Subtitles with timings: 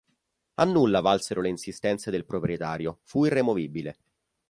[0.55, 3.97] A nulla valsero le insistenze del proprietario: fu irremovibile.